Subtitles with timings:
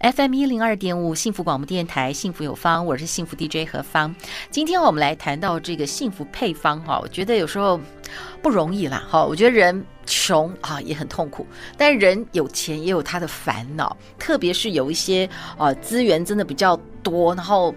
[0.00, 4.14] FM 一零二点五，幸福广播电台，幸福有方，我是幸福 DJ 何芳。
[4.50, 7.78] 今天我们来谈到这个幸福配方哈，我觉得有时候
[8.40, 9.22] 不容易啦哈。
[9.22, 15.28] 我觉得人穷啊也很痛苦，但人有钱也有他的烦恼，特别是有一些
[15.58, 17.74] 啊资源真的比较多，然后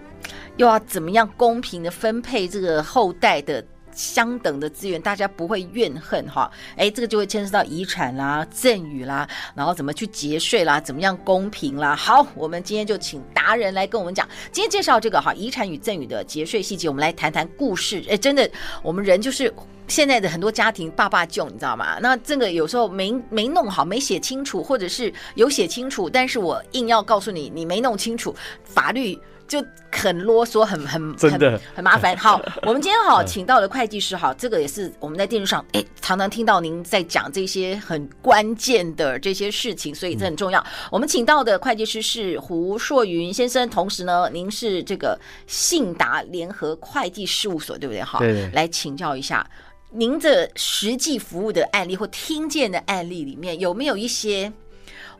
[0.56, 3.62] 又要怎么样公平的分配这个后代的。
[3.94, 6.50] 相等的资源，大家不会怨恨哈。
[6.76, 11.94] 哎，这个就会牵涉到遗产啦、赠与啦，然后怎么去节税啦，怎么样公平啦。
[11.94, 14.28] 好，我们今天就请达人来跟我们讲。
[14.52, 18.04] 今天介绍这个哈，遗产与赠与的节税细节，我们来谈谈故事。
[18.08, 18.50] 哎，真的，
[18.82, 19.52] 我们人就是
[19.86, 21.98] 现在的很多家庭，爸爸舅，你知道吗？
[22.00, 29.18] 那这个有时候没没弄好，没写清楚，或者是有写清楚，但是我硬要告诉你，你没弄清楚法律。
[29.54, 32.16] 就很啰嗦，很很真的很很麻烦。
[32.16, 40.58] 好， 我们今天好请到的会计师，哈，这个也是我们在电视上哎常常听到您在讲这些很关键的这些事情，所以这很重要。
[40.60, 48.02] 嗯、我们请到的会计师是胡硕云先生，同时呢，您是这个信达联合会计事务所，对不对？
[48.02, 48.50] 哈，对，对。
[48.50, 49.48] 来请教一下，
[49.92, 54.52] 您的实际服务的案例或听见的案例里面，有没有一些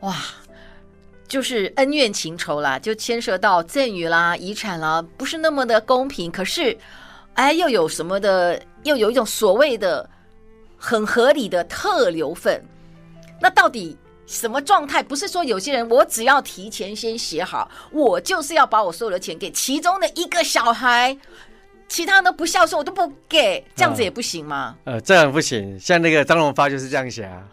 [0.01, 0.13] 哇？
[1.27, 6.31] 就是恩怨情仇啦，就牵涉到赠与啦、遗产啦，不是那么的公平。
[6.31, 6.77] 可是，
[7.33, 8.61] 哎，又有什么的？
[8.83, 10.07] 又有一种所谓的
[10.77, 12.63] 很合理的特留份。
[13.41, 15.01] 那到底什么状态？
[15.01, 21.17] 不是说有些人我只要提前先写好，我就是要把我所有的钱给其中的一个小孩，
[21.87, 24.75] 其他都不孝顺我都不给，这样子也不行吗？
[24.83, 25.79] 呃，呃，这样不行。
[25.79, 27.43] 像那个张荣发就是这样写啊。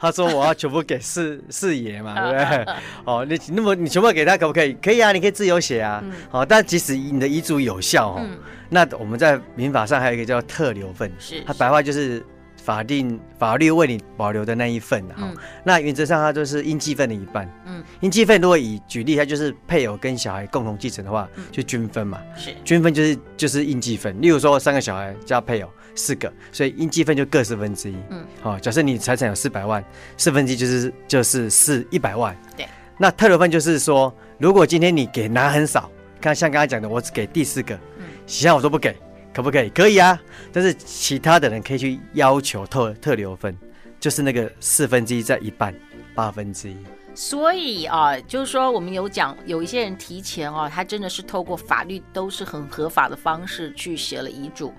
[0.00, 2.74] 他说：“我要全部给四 四爷嘛，对不对？
[3.04, 4.72] 哦，你那么你全部给他可不可以？
[4.82, 6.02] 可以啊，你可以自由写啊。
[6.30, 8.26] 好，但即使你的遗嘱有效哦，
[8.70, 12.24] 那我们在民法上还有一个叫特留份，是它白话就是
[12.56, 15.30] 法定法律为你保留的那一份哈。
[15.62, 17.46] 那原则上它就是应继份的一半。
[17.66, 22.18] 嗯，应继份如果以举例，它就是配偶跟小孩共同继承的话，就均分嘛。
[22.34, 24.18] 是均分就是就是应继份。
[24.22, 27.96] 例如说三个小孩加配偶。”四个，所以应继分就各四分之一。
[28.10, 29.84] 嗯，好，假设你财产有四百万，
[30.16, 32.36] 四分之一就是就是四一百万。
[32.56, 32.66] 对，
[32.98, 35.90] 那特留分就是说，如果今天你给拿很少，
[36.20, 38.96] 看像刚才讲的，我只给第四个，嗯，其他我都不给，
[39.34, 39.68] 可不可以？
[39.70, 40.20] 可以啊，
[40.52, 43.56] 但是其他的人可以去要求特特留分，
[43.98, 45.74] 就是那个四分之一在一半，
[46.14, 46.76] 八分之一。
[47.12, 54.72] 所以啊，就是说我们有讲，有一些人提前啊，他真的是透过法律都是很合法的方式去写了遗嘱。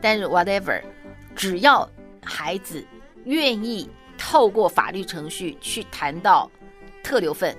[0.00, 0.80] 但是 whatever，
[1.34, 1.88] 只要
[2.22, 2.84] 孩子
[3.24, 6.50] 愿意透过法律程序去谈到
[7.02, 7.56] 特留份，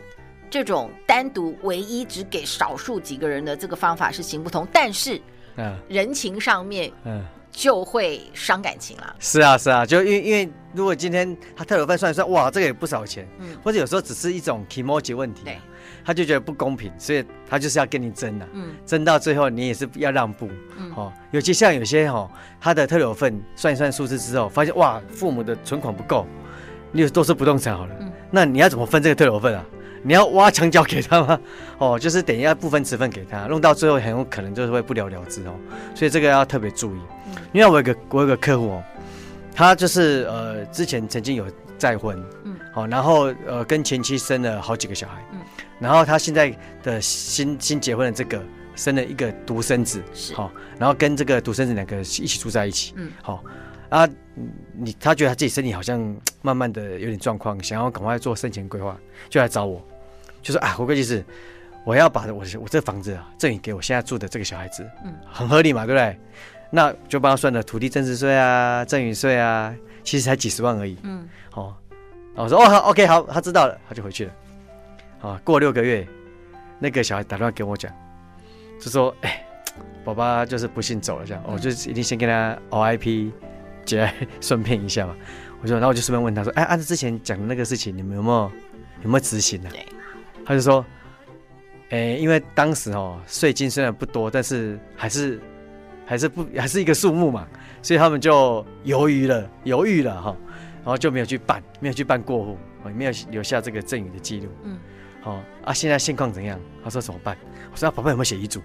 [0.50, 4.68] 这种单独唯一只给少数几个人的这个方法是行不通。
[4.72, 5.22] 但是，
[5.56, 9.16] 嗯，人情上面，嗯，就会伤感情了。
[9.20, 15.58] 是啊，是啊，就因为因为如果今天他特留份算一算，哇，这个也不少钱，嗯，或者有时候只是一种 kimochi 问题，对。
[16.04, 26.26] 他就觉得不公平，所以他就是要跟你争呐、啊，嗯，争到最后你也是要让步，嗯，哦，尤其像有些哈、哦，他的特有份算一算数字之后，发现哇，父母的存款不够，
[26.92, 29.66] 你都是不动产好了，嗯，那你要怎么分这个特有份啊？
[30.02, 31.40] 你要挖墙角给他吗？
[31.78, 35.54] 哦，就是等一下部分持份给他，弄到最后很有可能就是会不了了之哦，
[35.94, 38.84] 所以这个要特别注意，嗯，因为我有个我有个客户哦，
[39.54, 41.46] 他就是呃之前曾经有
[41.78, 45.40] 再婚，嗯，好，然后呃跟前妻生了好几个小孩，嗯。
[45.80, 46.54] 然后他现在
[46.84, 48.44] 的新新结婚的这个
[48.76, 53.44] 生了一个独生子，是好，然后跟这个独生子两个一起住在一起，嗯，好
[53.90, 54.08] 啊，
[54.74, 58.98] 你他觉得他自己身体好像慢慢的有点状况，想要赶快做生前规划，
[59.30, 59.82] 就来找我，
[60.42, 61.24] 就说啊，胡会计师，
[61.86, 66.20] 我要把我我这房子啊赠与给我现在住的这个小孩子，嗯，很合理嘛，对不对？
[66.72, 69.74] 那就帮他算了土地增值税啊、赠与税啊，
[70.04, 71.76] 其实才几十万而已，嗯，好，
[72.44, 74.32] 我说哦好，OK 好，他知道了，他就回去了。
[75.22, 76.08] 啊，过六个月，
[76.80, 77.92] 那个小孩打电话给我讲，
[78.80, 79.46] 就说：“哎、欸，
[80.06, 83.32] 爸爸就是不幸走了，这样，我、就一定先跟他 RIP，
[83.84, 85.14] 节哀 顺便一下嘛。”
[85.62, 88.52] 我说，然后我就顺便问他说：“哎，按照之前讲的那个事情，你们有没有
[89.04, 89.76] 有没有执行呢、啊？”
[90.46, 90.86] 他就说
[91.92, 95.38] ：“哎、欸，因为当时哦，税金虽然不多，但是还是
[96.06, 97.46] 还是不还是一个数目嘛，
[97.82, 100.38] 所以他们就犹豫了，犹豫了哈，
[100.80, 102.58] 然后就没有去办，没有去办过户，
[102.96, 104.80] 没有留下这个赠与的记录。”嗯。
[105.24, 106.60] 哦啊，现在现况怎样？
[106.84, 107.38] 他说怎么办？
[107.72, 108.62] 我说啊，宝贝有没有写遗嘱？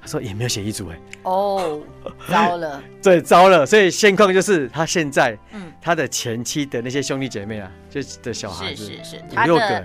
[0.00, 0.98] 他说也没有写遗嘱哎。
[1.24, 1.80] 哦，
[2.28, 2.82] 糟了。
[3.02, 3.66] 对，糟了。
[3.66, 9.84] 所以现况就是他现在，嗯，他的前妻的那些兄弟姐妹啊，就的小孩子，是是是，有六个。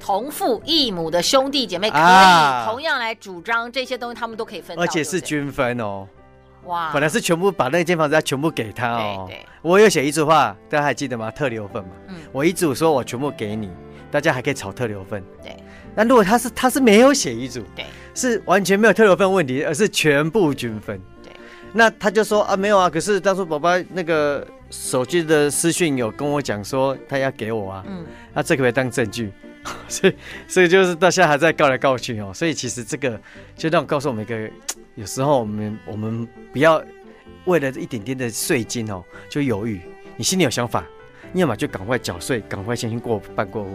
[0.00, 6.08] 同父异母的兄弟姐妹可以同样来主张这些东西，他们都可以分，而且是均分哦。
[6.66, 9.26] 哇，本来是全部把那间房子要全部给他哦。
[9.28, 11.30] 对，我有写遗嘱话，大家还记得吗？
[11.30, 11.90] 特留份嘛。
[12.08, 13.70] 嗯，我遗嘱说我全部给你，
[14.10, 15.22] 大家还可以炒特留份。
[15.42, 15.56] 对，
[15.94, 17.84] 那如果他是他是没有写遗嘱，对，
[18.14, 21.00] 是完全没有特留份问题，而是全部均分。
[21.22, 21.32] 对，
[21.72, 29.32] 那他就说啊，没有啊，可是当初宝宝那个手机的私讯有跟我讲说他要给我啊，嗯，那这个可以当证据。
[29.88, 30.14] 所以，
[30.46, 32.30] 所以就是到现在还在告来告去哦。
[32.34, 33.18] 所以其实这个
[33.56, 34.36] 就让我告诉我们一个，
[34.94, 36.82] 有时候我们我们不要
[37.44, 39.80] 为了一点点的税金哦就犹豫。
[40.16, 40.84] 你心里有想法，
[41.34, 43.70] 要么就赶快缴税，赶快先行过办过户；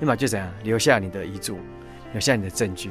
[0.00, 1.58] 要么就怎样留下你的遗嘱，
[2.12, 2.90] 留下你的证据。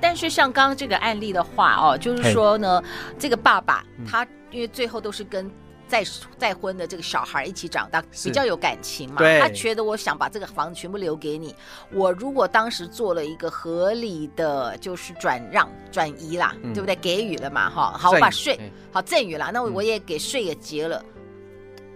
[0.00, 2.82] 但是像刚刚这个案例的话哦，就是说呢，
[3.18, 5.50] 这个爸爸他因为最后都是跟。
[5.88, 6.04] 再
[6.36, 9.22] 再婚的这个小孩一起长大，比较有感情嘛。
[9.40, 11.54] 他觉得我想把这个房子全部留给你。
[11.92, 16.94] 我如果当时做了一个合理的，就是转让转移啦，嗯、对不对？
[16.96, 17.96] 给予了嘛，哈。
[17.98, 18.58] 好，我把税
[18.92, 21.02] 好赠与了，那我也给税也结了。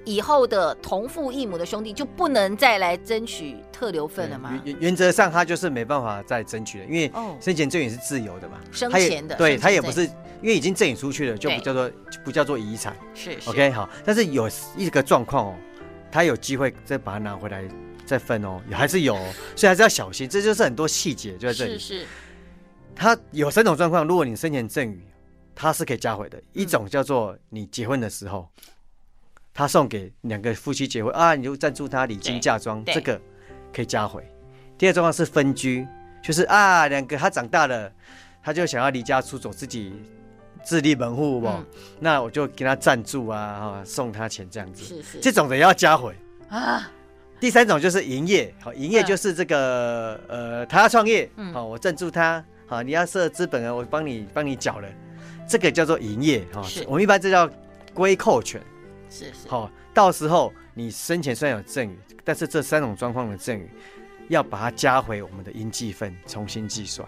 [0.04, 4.60] 以后的同父异母的兄弟就不能再来争取特留份了吗？
[4.64, 7.10] 原原则上他就是没办法再争取了，因为
[7.40, 10.04] 生前赠与是自由的嘛，生前的，对他也不是
[10.40, 11.90] 因为已经赠与出去了，就不叫做
[12.24, 12.96] 不叫做遗产。
[13.14, 15.54] 是，OK 好，但是有一个状况哦，
[16.10, 17.62] 他有机会再把它拿回来
[18.04, 19.14] 再分哦，还是有，
[19.54, 21.78] 所以还是要小心，这就是很多细节就在这里。
[21.78, 22.06] 是是，
[22.96, 25.00] 他有三种状况，如果你生前赠与，
[25.54, 26.42] 他是可以加回的。
[26.52, 28.48] 一种叫做你结婚的时候。
[29.54, 33.20] 他送给两个夫妻结婚啊，你就赞助他礼金嫁妆，这个
[33.72, 34.26] 可以加回。
[34.78, 35.86] 第二状况是分居，
[36.22, 37.92] 就是啊，两个他长大了，
[38.42, 39.92] 他就想要离家出走，自己
[40.64, 41.46] 自立门户不？
[41.48, 41.66] 嗯、
[42.00, 44.84] 那我就给他赞助啊，哈送他钱这样子。
[44.84, 46.16] 是是，这种的也要加回
[46.48, 46.90] 啊。
[47.38, 54.88] 第三种就是营业，好，营业就是这个、嗯、呃，他要创业，好，我赞助他，好，你要设资本啊，我帮你帮你缴了，
[55.46, 57.50] 这个叫做营业，哈，我们一般这叫
[57.92, 58.62] 归扣权。
[59.12, 63.68] 是是，好，到时候你生前虽然有赠与，但是这三种状况的赠与，
[64.28, 67.06] 要把它加回我们的应计分，重新计算。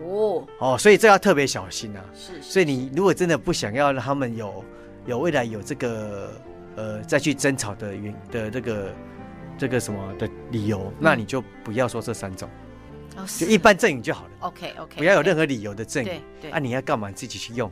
[0.00, 2.04] 哦哦，所以这要特别小心啊。
[2.12, 4.64] 是，是，所以你如果真的不想要让他们有
[5.06, 6.32] 有未来有这个
[6.74, 8.94] 呃再去争吵的原的这个
[9.56, 12.50] 这个什么的理由，嗯、那你就不要说这三种，
[13.16, 14.30] 哦、就一般赠与就好了。
[14.40, 16.10] OK OK，不要有任何理由的赠与。
[16.40, 17.70] 对，啊，你要干嘛自己去用，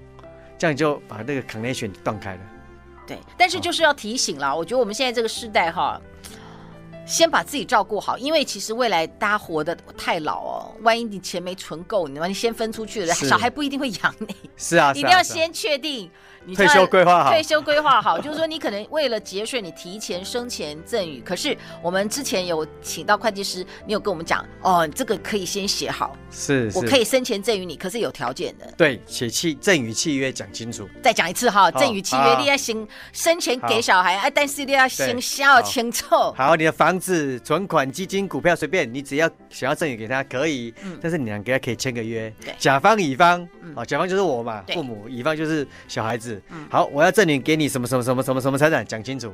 [0.56, 2.40] 这样就把那个 connection 断开了。
[3.06, 6.00] 对，但是就是要提醒了，我觉得我们现在这个时代哈，
[7.06, 14.34] 先把自己照顾好，因为其实未来大家活得太老哦，万一你钱没存够，你你先分出去了，小孩不一定会养你。
[14.56, 16.10] 是啊，一定要先确定。
[16.46, 21.20] 你退休规划好，退休规划好，就是说你可能为了节税，你提前生前赠与。
[21.22, 28.70] 可是我们之前有请到会计师，你有跟我们讲哦，这个可以先写好，是，我可以生前赠与你，可是有条件的。
[28.76, 30.88] 对，写契赠与契约讲清楚。
[31.02, 36.14] 再讲一次哈，赠与契约你要先生前给小孩，哎，但是你要先写清楚。
[36.36, 42.30] 好，你的房子、存款、基金、股票随便，你只要想要赠与给他可以，但是你两个可以签个约。
[42.58, 46.33] 甲方乙方，啊，甲方就是我嘛，父母，乙方就是小孩子。
[46.50, 49.32] 嗯，好，我要证明给你什么什么什么什么什么财产，讲清楚，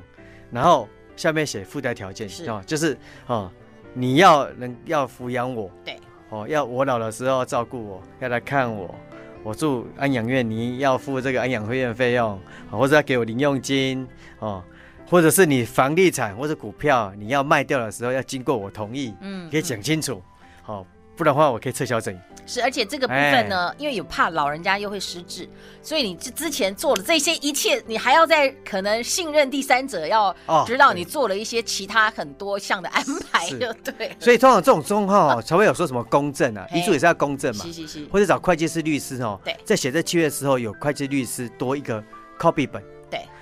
[0.50, 2.48] 然后下面写附带条件，是。
[2.48, 3.50] 哦，就是哦，
[3.94, 5.96] 你要能要抚养我，对，
[6.30, 8.94] 哦，要我老的时候照顾我，要来看我，
[9.42, 12.40] 我住安养院，你要付这个安养会院费用，
[12.70, 14.06] 或者要给我零用金，
[14.38, 14.62] 哦，
[15.08, 20.22] 或者是你房地产或者股票你要卖掉的时候要经过我同意，嗯，可以讲清楚，
[20.62, 20.86] 好。
[21.20, 22.18] 不然的话，我可以撤销赠与。
[22.46, 25.46] 是，而且这个部分呢，哎、因为有怕老人家又会失智，
[25.82, 30.34] 所以你之之前做了这些一切，你还要在可能信任第三者，要
[30.66, 34.16] 知道你做了一些其他很多项的安排， 就对。
[34.18, 42.02] 所以通常这种状况，才会有说什么公证啊，遗嘱也是要公证嘛，是是是，或者找会计师、律师哦，对，在写这契约的时候，有会计律师多一个
[42.38, 42.82] copy 本。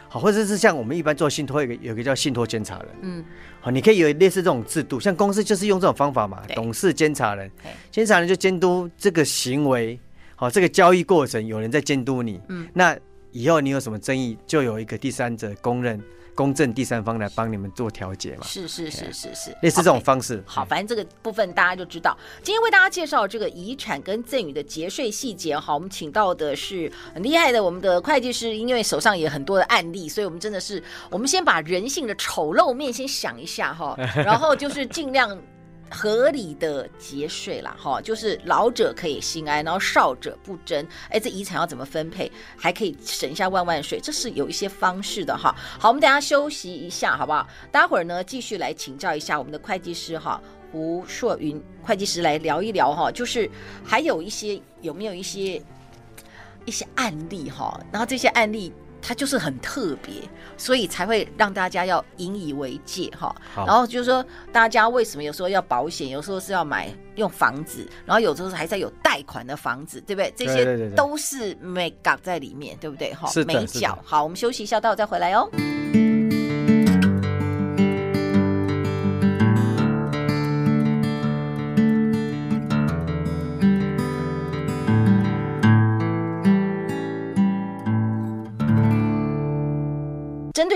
[0.09, 3.25] 好，或者是像我们一般做信托，有个有个叫信托监察人，嗯，
[3.61, 7.51] 好，你可以有类似这种制度，像公司就是用这种方法嘛，董事监察人，
[7.91, 9.99] 监察人就监督这个行为，
[10.35, 12.97] 好，这个交易过程有人在监督你，嗯，那
[13.33, 16.01] 以后你有什么争议，就有一个第三者公认。
[16.39, 18.47] 公正第三方来帮你们做调解嘛？
[18.47, 20.41] 是是是是是，类似这种方式。
[20.47, 22.17] 好，反正这个部分大家就知道。
[22.45, 25.59] 今天为大家介绍这个遗产跟赠与的节税细节。
[25.59, 30.81] 哈，我们请到的是很厉害的我们的会计师，因为手上也很多的案例，所以我们真的是，
[31.11, 35.37] 我们先把人性的丑陋面先想一下哈， 然后就是尽量。
[35.91, 40.87] 合理的节税啦，哈，就是老者可以心安，然后少者不争。
[41.11, 45.55] 哎，这遗产要怎么分配，还可以省下万万税，这是有一些方式的哈。
[45.79, 47.47] 好，我们等下休息一下，好不好？
[47.73, 50.41] 待会儿呢，继续来请教一下我们的会计师哈，
[50.71, 53.51] 胡硕云会计师来聊一聊哈，就是
[53.85, 55.63] 还有一些有没有一些
[56.65, 58.73] 一些案例哈，然后这些案例。
[59.01, 60.15] 它就是很特别，
[60.57, 63.35] 所以才会让大家要引以为戒哈。
[63.55, 70.33] 然后就是说，大家为什么有时候要保险，有时候是要买用房子，然后有时候还在有贷款的房子，对不对？
[70.37, 73.15] 这些都是美港在里面，对不对？
[73.15, 73.99] 哈，美角。
[74.05, 75.49] 好，我们休息一下，待会再回来哦。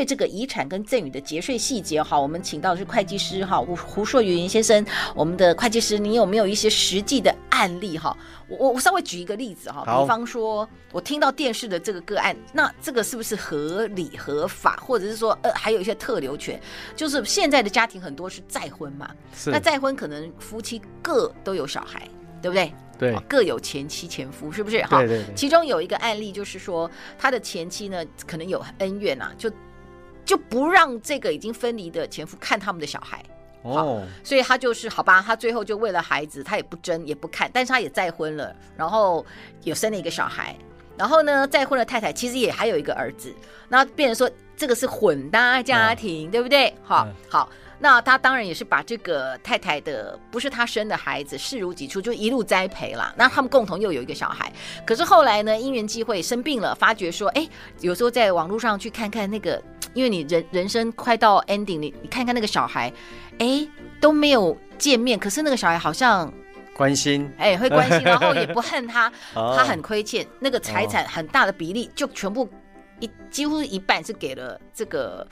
[0.02, 8.16] 对这个遗产跟赠与的节税细节，哈，我们请到的是会计师哈胡胡硕云先生，我们的会计师，你有没有一些实际的案例哈？
[8.48, 16.60] 我我稍微举一个例子哈，比方说我听到电视的这个个案，那这个是不是合理合法，或者是说呃还有一些特留权？
[16.96, 19.08] 就是现在的家庭很多是再婚嘛，
[19.46, 22.08] 那再婚可能夫妻各都有小孩，
[22.42, 22.74] 对不对？
[22.98, 24.82] 对，各有前妻前夫，是不是？
[24.82, 25.34] 哈，对对对。
[25.36, 29.48] 其中有一个案例就是说，他的前妻呢可能有恩怨呐、啊，就。
[30.24, 33.22] 就不让这个已经分离的前夫看他们的小孩，
[33.62, 39.24] 哦，所以他就是好吧，他最后就为了孩子，他也不争也不看，但是他也再婚了，然后
[39.62, 40.56] 有生了一个小孩，
[40.96, 43.34] 然后呢，再婚的太太其实也还有一个儿子，
[43.68, 46.74] 那变成说这个是混搭家庭，哦、对不对？
[46.82, 47.48] 好，嗯、好。
[47.84, 53.12] 那他当然也是把这个太太的不是他生的孩子视如己出，就一路栽培了。
[53.18, 54.52] 那他们共同又有一个小孩，
[54.86, 57.44] 可是后来呢，因缘际会生病了，发觉说，哎，
[57.80, 59.60] 有时候在网络上去看看那个，
[59.94, 62.92] 因为你人人生快到 ending，你你看看那个小孩，
[63.38, 63.66] 哎，
[64.00, 66.32] 都没有见面，可是那个小孩好像
[66.74, 72.48] 关心，哎，会关心， 然后也不恨他，他很亏欠，那个财产很大的比例就全部
[73.00, 75.26] 一几乎一半是给了这个。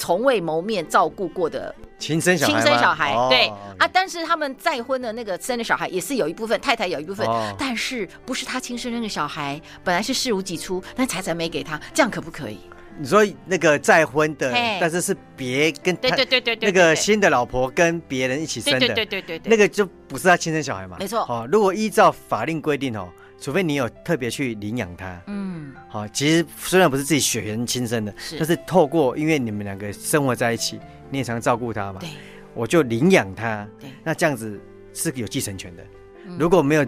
[0.00, 3.48] 从未谋面照顾过的亲生小孩，亲生小孩，对。
[3.78, 7.26] 啊，但是他们再婚的那个生的小孩也是有一部分，太太有一部分，
[7.58, 12.60] 但是不是他亲生那个小孩，本来是视如己出，但财产没给他，这样可不可以？
[12.98, 20.96] 你说那个再婚的，但是是别跟他，对对对对对，那个新的老婆跟别人一起生的，对对对对对，那个就不是他亲生小孩嘛？
[20.98, 21.20] 没错。
[21.20, 23.08] 哦，如果依照法令规定哦。
[23.40, 32.08] 除非你有特别去领养他，嗯，好，其实虽然不是自己血缘亲生的，是，但是透过因为你们两个生活在一起，你也常照顾他嘛，对，
[32.52, 34.60] 我就领养他，对，那这样子
[34.92, 35.84] 是有继承权的，
[36.26, 36.84] 嗯、如果没有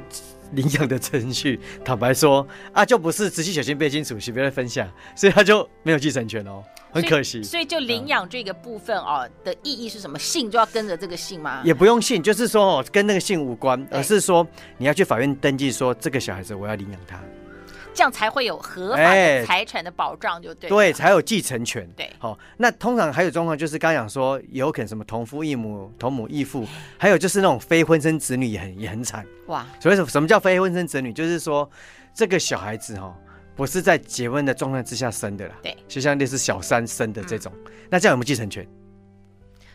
[0.54, 6.62] 领养的程序，坦白说啊，就不是直系血亲背亲属，是别人分享， 所以他就没有继承权哦。
[6.92, 10.18] 很可惜，所以就领养这个部分哦的意义是什么？
[10.18, 11.62] 姓就要跟着这个姓吗？
[11.64, 14.44] 也不用姓，就是说哦，跟那个姓无关，而是说
[14.76, 17.20] 你要去法院登记说这个小孩子我要领养他，
[18.00, 21.86] 这样才会有合法的财产的保障，就对，对，才有继承权。
[21.94, 26.66] 对，好，那通常还有状况就是刚刚讲说有可能什么同父异母、同母异父，
[26.96, 29.66] 还有就是那种非婚生子女也很也很惨哇。
[29.78, 31.12] 所以什什么叫非婚生子女？
[31.12, 31.70] 就是说
[32.14, 33.14] 这个小孩子哈。
[33.54, 38.66] 不是在结婚的状态之下生的啦，对，就像类似小三生的这种，嗯、那这样有没有继承权？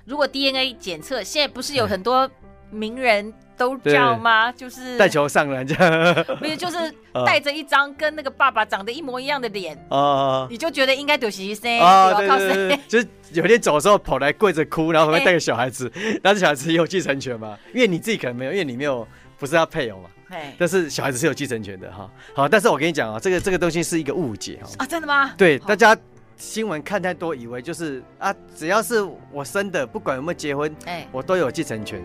[0.04, 2.28] 如果 DNA 检测，现在不是有很多
[2.70, 4.52] 名人都这样吗？
[4.52, 6.78] 就是带球上篮这样，不是就是
[7.26, 9.78] 带着一张跟那个爸爸长得一模一样的脸。
[9.90, 15.92] 啊，你就觉得应该就是生啊，对对对，就是有天走的时候跑来跪着哭，然后旁边带个小孩子，
[16.22, 17.58] 那这、欸、小孩子也有继承权嘛？
[17.74, 19.08] 因为你自己可能没有，因为你没有
[19.40, 20.10] 不是他配偶嘛。
[20.58, 24.60] 但是小孩子是有继承权的哈，好，但是我跟你讲啊，这个这个东西是一个误解。
[24.62, 25.32] 哈啊，真的吗？
[25.38, 25.96] 对，大家
[26.36, 32.04] 新闻看太多，以为就是啊，只要是我生的，不管有没有结婚，哎，我都有继承权，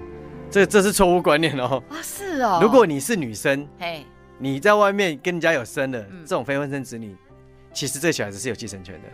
[0.51, 1.83] 这这是错误观念哦。
[1.89, 2.59] 啊，是哦。
[2.61, 4.05] 如果你是女生，嘿，
[4.39, 7.17] 你在外面跟人家有生的这种非婚生子女，
[7.73, 9.09] 其实这个小孩子是有继承权的，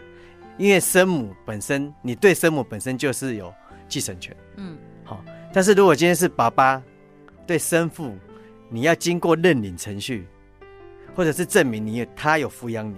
[0.56, 3.52] 因为生母本身，你对生母本身就是有
[3.88, 5.22] 继承权，嗯，好。
[5.52, 6.82] 但是如果今天是爸爸
[7.46, 8.14] 对生父，
[8.68, 10.26] 你要经过认领程序，
[11.14, 12.96] 或者是证明你他有抚养你，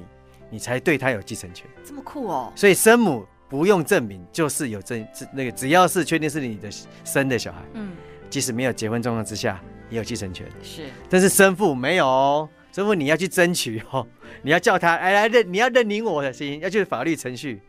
[0.50, 1.66] 你才对他有继承权。
[1.84, 2.52] 这么酷哦！
[2.56, 6.68] 所以生母不用证明，就是有证，那个只要是确定是你的
[7.04, 7.92] 生的小孩，嗯，
[8.28, 10.46] 即使没有结婚状况之下，也有继承权。
[10.62, 14.06] 是，但是生父没有哦，生父你要去争取哦，
[14.42, 17.60] 你要叫他哎来认，你要认领我的心，要去法律程序，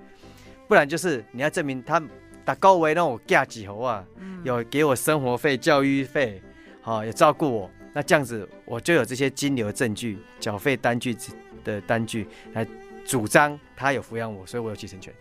[0.67, 2.01] 不然就是你要证明他
[2.43, 6.41] 打高维让我嫁几猴啊，嗯、有给我生活费、教育费，
[6.81, 7.71] 好、哦，有照顾我。
[7.93, 11.15] 那这样子，我就有这些金流证据、缴费单据
[11.63, 12.65] 的单据来
[13.03, 15.13] 主张他有抚养我，所以我有继承权。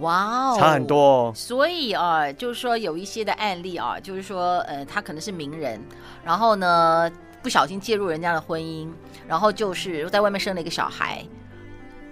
[0.00, 0.98] 哇哦，差很多。
[0.98, 1.32] 哦。
[1.34, 5.80] 所以啊，就是说有一些的案例啊，就是说呃，他可能是名人，
[6.24, 7.10] 然后呢
[7.42, 8.88] 不小心介入人家的婚姻，
[9.28, 11.24] 然后就是在外面生了一个小孩，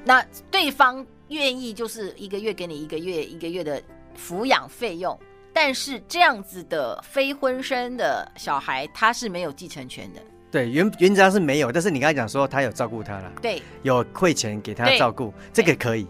[0.05, 3.83] 那对方愿意就是一个月给你一个月一个月的
[4.17, 5.19] 抚养费用，
[5.53, 10.21] 但是这样子的非婚生的小孩他是没有继承权的。
[10.51, 16.07] 对，原原则上是没有，但是你刚才讲说他有照顾他了，对，有汇钱给他照顾，这个可以，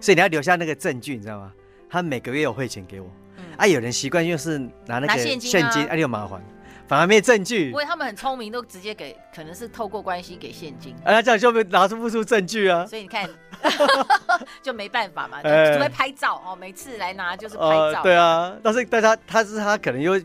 [0.00, 1.52] 所以你要留下那个证据，你知道吗？
[1.90, 6.42] 他每个月有汇钱给我，嗯、啊，有人习惯就是拿那个现金，现金啊，你有麻烦。
[6.86, 10.94] 反而没证据，不过他们很聪明，都直接给，可能是透过关系给现金。
[11.04, 12.86] 啊，这样就没拿出不出证据啊。
[12.86, 13.28] 所以你看，
[14.62, 17.78] 就没办法嘛，除非拍照哦，每次来拿就是拍照。
[17.78, 20.18] 呃、对啊，但是但他他是他可能又。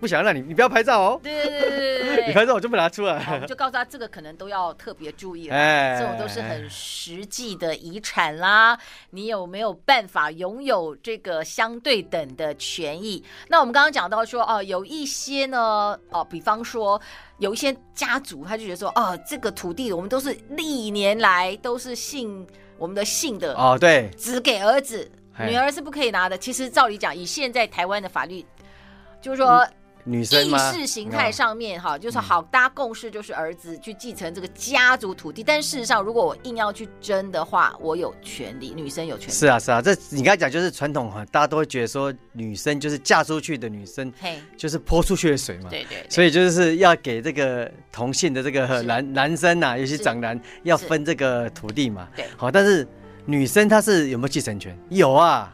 [0.00, 1.20] 不想让你，你不要拍照哦。
[1.22, 3.44] 对对对对对，你拍照我就不拿出来。
[3.46, 5.54] 就告诉他，这个可能都要特别注意了。
[5.54, 8.78] 哎，这种都是很实际的遗产啦。
[9.10, 13.22] 你有没有办法拥有这个相对等的权益？
[13.48, 17.00] 那我们刚刚讲到说，哦，有一些呢，哦，比方说
[17.38, 22.46] 有一些家族，他就觉得说，哦，这个土地我们都是历年来都是姓
[22.78, 26.36] 我们的姓的哦，对，只给儿子，女儿是不可以拿的。
[26.36, 28.44] 其实照理讲，以现在台湾的法律。
[29.20, 29.66] 就是说，
[30.04, 35.42] 女生意识形态上面哈，就是好大家共识，就是儿子去继承这个家族土地。
[35.42, 39.32] 但事实上，如果我硬要去争的话，我有权利，女生有权利。
[39.32, 45.70] 是啊，是啊，这你刚才讲就是传统哈，大家都会觉得说，女生就是嫁出去的女生，嘿，就是泼出去的水嘛。
[45.70, 46.06] 对对。
[46.08, 52.08] 所以就是要给这个同性的这个男男生呐，尤其长男要分这个土地嘛。
[52.14, 52.26] 对。
[52.36, 52.86] 好，但是
[53.24, 54.78] 女生她是有没有继承权？
[54.88, 55.52] 有啊，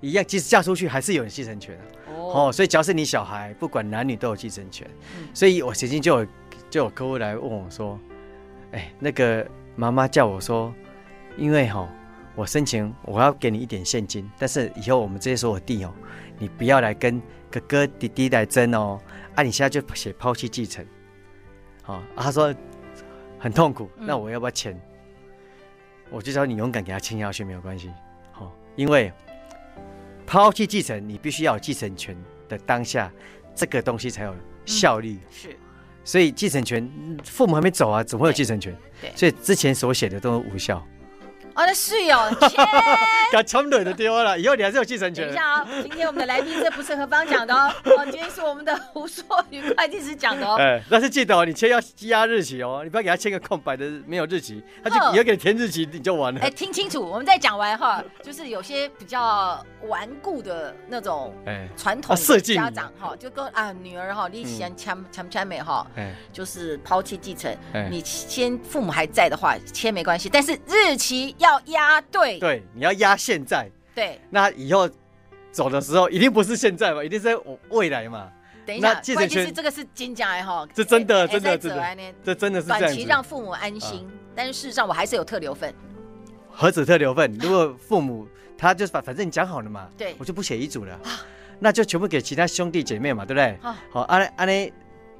[0.00, 1.84] 一样，即使嫁出去还是有继承权的。
[2.32, 4.88] 哦，所以只要是你小孩，不管男女都有继承权。
[5.18, 6.26] 嗯、所以我曾经就有
[6.70, 7.98] 就有客户来问我说
[8.72, 9.46] ：“哎、欸，那个
[9.76, 10.72] 妈妈叫我说，
[11.36, 11.88] 因为哈，
[12.34, 15.92] 我申请我要给你一点现金，但是以后我们这些所有地哦，
[16.38, 17.20] 你不要来跟
[17.50, 18.98] 哥哥弟弟来争哦。
[19.34, 20.84] 啊，你现在就写抛弃继承。
[21.82, 22.54] 好、啊，他说
[23.38, 24.72] 很痛苦，那我要不要签？
[24.72, 24.80] 嗯、
[26.10, 27.90] 我就说你勇敢给他签下去没有关系。
[28.32, 29.12] 好、啊，因为。
[30.32, 32.16] 抛弃继承，你必须要有继承权
[32.48, 33.12] 的当下，
[33.54, 35.18] 这个东西才有效力。
[35.20, 35.56] 嗯、是，
[36.04, 36.90] 所以继承权，
[37.22, 38.74] 父母还没走啊，怎么会有继承权？
[39.14, 40.82] 所以之前所写的都无效。
[41.54, 42.30] 哦，那是哦，
[43.30, 45.24] 给他的丢了，以后你还是有继承权。
[45.26, 50.56] 等一下啊、哦，今天我们的来宾这不是何方讲的哦， 哦，今天是我们的胡硕宇会计师讲的哦。
[50.58, 56.40] 哎，但是记得哦，你签要压日期哦，你不要给他签个空白的没有日期，他就以后给你填日期你就完了。
[56.40, 67.54] 哎，听清楚，我们再讲完哈，就是有些比较顽固的那种哎传统家长哈，就跟啊女儿哈，你先签签签没哈，哎，就是抛弃继承，
[67.90, 71.34] 你先父母还在的话签没关系，但是日期。
[71.42, 74.88] 要压对，对，你要压现在，对，那以后
[75.50, 77.36] 走的时候一定不是现在嘛，一定是在
[77.68, 78.30] 未来嘛。
[78.64, 85.74] 等一下，关键是这个是金家哎哈，这真的真的真的，这真的是短期让父母安心，但是事实上我还是有特留份。
[86.48, 87.32] 何止特留份？
[87.40, 90.96] 如果父母他就是反反正你讲好了嘛，对，我就不写遗嘱了，
[91.58, 93.58] 那就全部给其他兄弟姐妹嘛，对不对？
[93.90, 94.72] 好，安安呢，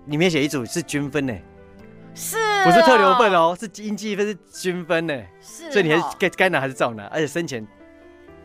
[0.06, 1.36] 里面写遗嘱是均分呢。
[2.14, 5.14] 是，不是特留份哦，是应继分，是均分呢。
[5.40, 7.66] 是，所以你还该该拿还是照拿，而且生前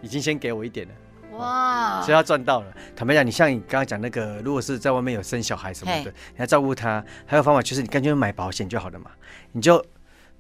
[0.01, 0.93] 已经先给我一点了。
[1.37, 2.73] 哇，所以他赚到了。
[2.95, 9.11] 坦白讲，你像你刚刚讲那个，如果是在外面有生小孩什么的，你要照顾他，还有方法就是你干脆买保险就好了嘛。
[9.51, 9.83] 你就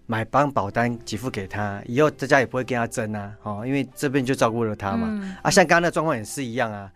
[0.05, 3.33] 买帮保单给付给他，以后在家也不会跟他争啊。
[3.43, 5.37] 哦，因为这边就照顾了他嘛。
[5.43, 6.89] 啊，像刚刚那状况也是一样啊。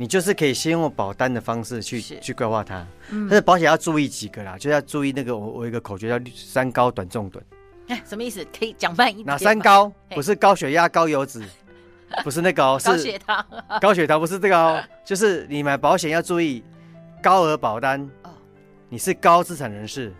[0.00, 7.44] 你就是可以先用保单的方式去去规划它，嗯、但是保险要注意几个啦，就要注意那个我我有一个口诀叫三高短重短，
[7.88, 8.46] 哎，什么意思？
[8.56, 9.26] 可以讲慢一点。
[9.26, 9.92] 哪三高？
[10.10, 11.42] 不是高血压、高油脂，
[12.22, 13.46] 不是那个哦，是高血糖。
[13.82, 16.62] 高血糖不是这个哦，就是你买保险要注意
[17.20, 18.30] 高额保单哦，
[18.88, 20.14] 你是高资产人士，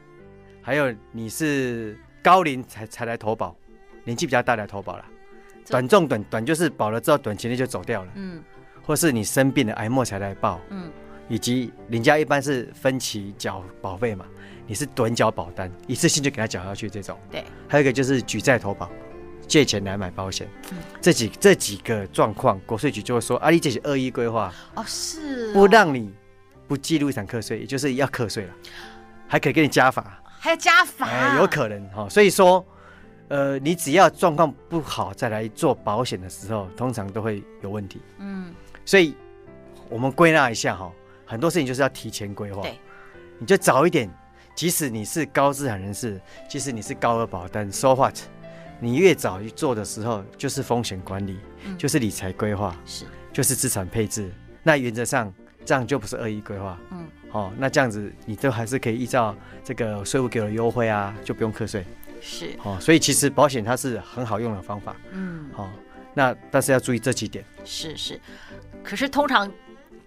[0.60, 3.56] 还有你是高龄才才来投保，
[4.02, 5.04] 年纪比较大来投保了。
[5.68, 8.42] 短重短短就是保了之后短期内就走掉了，嗯。
[8.88, 10.90] 或是你生病了癌末才来报，嗯，
[11.28, 14.24] 以及人家一般是分期缴保费嘛，
[14.66, 17.44] 你是短缴保单，一次性就给他缴下去这种，对。
[17.68, 18.90] 还有一个就是举债投保，
[19.46, 26.10] 借钱来买保险，嗯，这几这几个状况，国税局就会说啊，你这是恶意规划哦，是哦，不让你
[26.66, 28.54] 不记录遗产课税，也就是要课税了，
[29.26, 32.64] 还可以给你加罚，还要加罚，哎，有可能哈，所以说，
[33.28, 38.50] 呃，你只要状况不好再来做保险的时候，通常都会有问题，嗯。
[38.88, 39.14] 所以，
[39.90, 40.90] 我们归纳一下哈，
[41.26, 42.62] 很多事情就是要提前规划。
[42.62, 42.78] 对，
[43.38, 44.08] 你就早一点，
[44.54, 48.16] 即使你是高资产人士，即使你是高额保单，so what，
[48.80, 54.32] 你越早去做的时候，就是风险管理，嗯、就是理财规划，是，就是资产配置。
[54.62, 55.30] 那原则上
[55.66, 61.84] 这样就不是恶意规划，嗯，哦，那这样子你都还是可以依照这个税务给的优惠啊，就不用课税，
[62.22, 65.70] 是，哦，所以其实保险它是很好用的方法，嗯，好、哦，
[66.18, 68.20] 那但是要注意这几点，是是，
[68.82, 69.48] 可是通常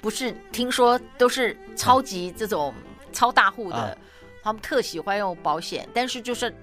[0.01, 2.73] 不是听说都是超级这种
[3.13, 3.97] 超大户的，啊、
[4.43, 6.53] 他们特喜欢用保险，但是就是。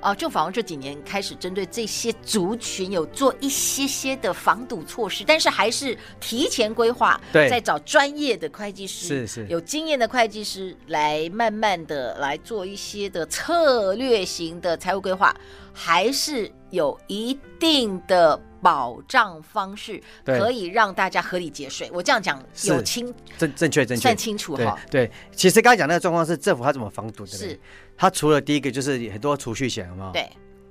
[0.00, 9.46] 啊，就反而这几年开始针对这些族群有做一些些的防堵措施，但是还是提前规划，对，再找专业的会计师，是是。
[9.48, 15.34] 有经验的会计师来慢慢的来做一些的策略型的财务规划，
[15.72, 21.90] 还是有一定的保障方式，可以让大家合理节税。
[21.92, 24.78] 我这样讲有清正正确正确算清楚哈。
[24.90, 27.32] 对，其实刚才讲那个状况是政府他怎么防堵的？
[27.32, 27.58] 是。
[27.96, 30.12] 他除了第一个就是很多储蓄险，有没有？
[30.12, 30.28] 对，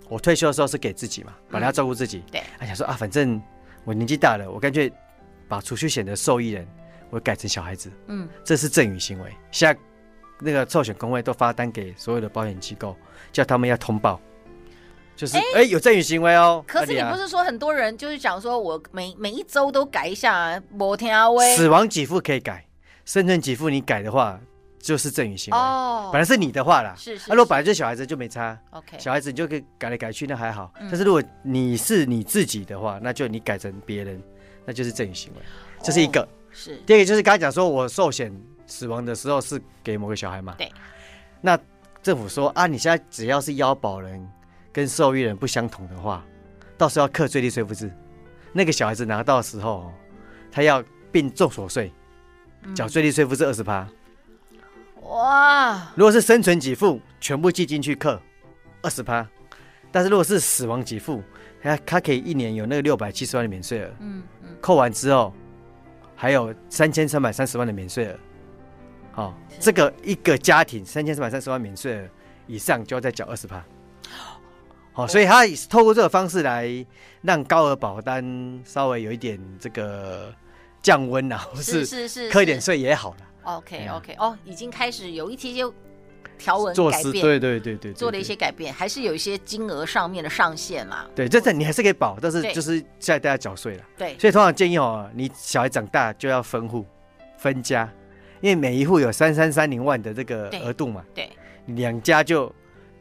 [0.07, 2.23] 我退休的时候是给自己嘛，本来要照顾自己。
[2.31, 3.41] 对，他想说啊，反正
[3.83, 4.91] 我年纪大了，我干脆
[5.47, 6.67] 把储蓄险的受益人
[7.09, 7.91] 我改成小孩子。
[8.07, 9.33] 嗯，这是赠与行为。
[9.51, 9.79] 现在
[10.39, 12.95] 那个寿险工会都发单给所有的保险机构，
[13.33, 14.21] 叫他们要通报，
[15.17, 16.63] 就是哎有赠与行为哦。
[16.65, 22.65] 可是你不是说很多人就是讲说我每每一周都改一下，摩天啊威死亡给付可以改，
[23.03, 24.39] 生存给付你改的话。
[24.79, 27.25] 就是赠与行为哦，本来是你的话啦，是是，是。
[27.27, 30.71] 那、啊、如果本来就是小孩子就没差，OK，小孩子你就可以改来改去，那还好。
[30.79, 34.21] 嗯、但是如果你是你自己的话，那就你改成别人，
[34.63, 35.41] 那就是赠与行为，
[35.81, 36.21] 这是一个。
[36.21, 36.77] 哦、是。
[36.85, 38.31] 第二个就是刚才讲说，我寿险
[38.65, 40.55] 死亡的时候是给某个小孩嘛？
[40.57, 40.71] 对。
[41.41, 41.59] 那
[42.01, 44.25] 政府说啊，你现在只要是腰保人
[44.71, 46.25] 跟受益人不相同的话，
[46.77, 47.91] 到时候要课最低税负制。
[48.53, 49.93] 那个小孩子拿到的时候，
[50.51, 51.91] 他要并重所税，
[52.75, 53.87] 缴最低税负是二十趴。
[55.01, 55.91] 哇！
[55.95, 58.21] 如果是生存给付，全部计进去课
[58.81, 59.25] 二十趴，
[59.91, 61.23] 但是如果是死亡给付，
[61.61, 65.33] 他他可以一年有那个六百七十万的免税额，嗯嗯，扣完之后
[66.15, 68.19] 还有三千三百三十万的免税额，
[69.11, 72.09] 好，这个一个家庭三千三百三十万免税额
[72.45, 73.63] 以上就要再缴二十趴，
[74.97, 76.67] 好，所以他透过这个方式来
[77.21, 80.33] 让高额保单稍微有一点这个
[80.81, 83.17] 降温啊，或是是是课一点税也好了。
[83.43, 85.71] OK OK，哦，已经开始有一些些
[86.39, 91.07] 条文改变，对对对对，做了一些改变，还是有一些金额上面的上限啦。
[91.13, 93.83] 对，这这你还是可以保，但是就是现在大家缴税了。
[93.95, 96.83] 对，所以通常建议哦，你小孩长大就要分户
[97.37, 97.87] 分家，
[98.41, 101.05] 因为每一户有三三三零万的这个额度嘛。
[101.13, 101.29] 对，
[101.67, 102.51] 两家就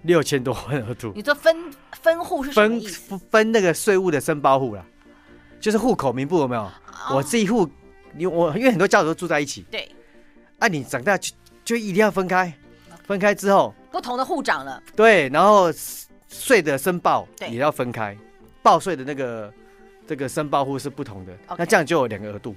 [0.06, 1.12] 六千多万额度。
[1.14, 1.56] 你说分
[2.00, 2.52] 分户是？
[2.52, 2.80] 分
[3.30, 4.84] 分那个税务的申报户啦，
[5.60, 6.70] 就是户口名簿有没有？
[7.12, 7.68] 我这一户，
[8.12, 9.66] 你我因为很多家属都住在一起。
[9.70, 9.88] 对。
[10.58, 12.50] 啊，你长大就就一定要分开，
[13.04, 13.74] 分开之后。
[13.92, 15.72] 不同的户长了，对，然后
[16.28, 18.14] 税的申报也要分开，
[18.62, 19.50] 报税的那个
[20.06, 22.54] 这个申报户是不同的，那这样就有两个额度，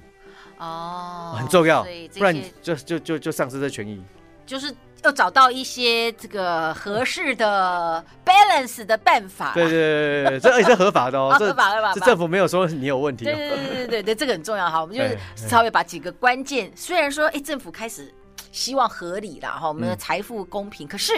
[0.58, 1.86] 哦，很重要，
[2.18, 4.04] 不然就就就就丧失这权益，
[4.50, 18.12] 就是要找到一些这个合适的 balance 的办法，对对对对，这也是合法的哦， 合法合法，这政府没有说你有问题，对对对对对对，这个很重要哈，我们就是稍微把几个关键，虽然说哎，政府开始
[18.52, 21.14] 希望合理了哈，我们的财富公平，可是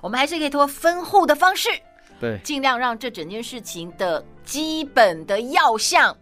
[0.00, 1.70] 我们还是可以通过分户的方式，
[2.20, 6.14] 对，尽量让这整件事情的基本的要项，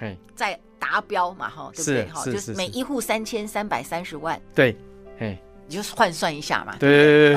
[0.00, 2.24] 哎，在达标嘛哈，对不对哈？
[2.24, 4.76] 就是每一户三千三百三十万，对，
[5.20, 5.38] 哎。
[5.70, 6.74] 你就换算一下嘛。
[6.80, 7.32] 对。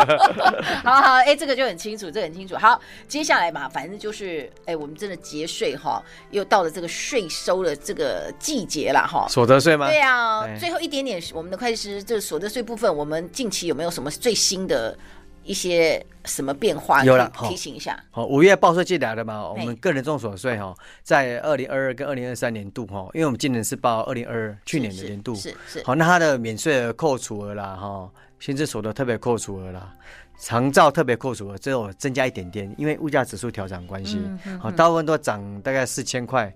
[0.82, 2.56] 好好，哎，这个就很清楚，这個很清楚。
[2.56, 9.26] 好，接下来嘛，反正就是，哎，我们真的节税哈，又到了这个税收的这个季节了哈。
[9.28, 9.88] 所得税吗？
[9.88, 14.96] 对啊，最后一点点，我们的会计师，这个所得税部分，我们近期有没有什么最新的？
[15.42, 17.04] 一些什么变化？
[17.04, 17.98] 有了，提醒一下。
[18.10, 19.48] 好，五月报税季来了嘛？
[19.48, 25.82] 我们个人综所税哈，在二零二二跟二零二三年度哈，因为我们今年是报二零二二去年的年度，是是。
[25.84, 29.94] 好，那它的免税额扣除额啦，哈，薪资所得特别扣除额啦，
[30.38, 34.20] 长照特别扣除额，只有增加一点点，因为物价指数调整关系，
[34.60, 36.54] 好，大部分都涨大概四千块、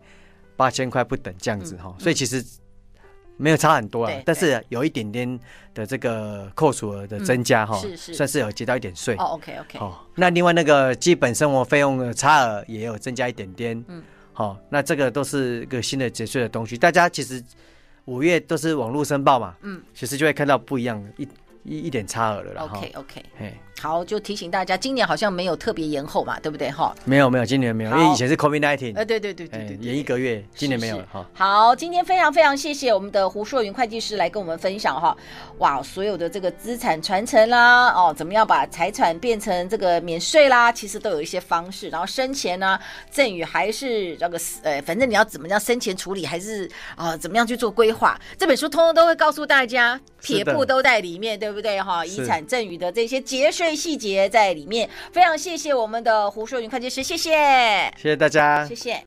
[0.57, 2.44] 八千块不等这样子哈，所以其实。
[3.37, 5.40] 没有差很多啊，但是有一点点
[5.75, 9.14] 的这个扣除额的增加哈，是是，算是有结到一点税。
[9.16, 9.79] 哦，OK OK。
[9.79, 13.85] 哦，那另外那个基本生活费用的差额也有增加一点点。
[13.88, 16.79] 嗯，好，那这个都是一个新的节税的东西。
[16.79, 17.42] 大家其实
[18.05, 21.29] 五月都是网络申报嘛，嗯，其实就会看到不一样，一
[21.64, 22.62] 一一点差额了啦。
[22.62, 26.71] OK OK，嘿，好，就提醒大家，今年好像没有特别延后嘛，对不对？
[26.71, 31.27] 哈，没有没有，今年没有，因为以前是 COVID nineteen，呃，对对对对对，延一个月，今年没有了哈。
[31.35, 35.15] 好，今天非常非常谢谢我们的胡硕云会计师来跟我们分享哈，
[35.59, 42.79] 哇，所有的这个资产传承啦，哦，怎么样把财产变成这个免税啦，其实都有一些方式，然后生前呢，
[43.11, 52.03] 赠与还是那个呃，反正你要怎么样生前处理，还是啊怎么样去做规划，这本书通通都会告诉大家，撇步都在里面，对不对哈？
[52.07, 57.31] 遗产赠与的这些节税细节在里面，非常谢谢我们的胡硕云会计师，谢谢，
[57.96, 59.03] 谢谢大家，谢谢。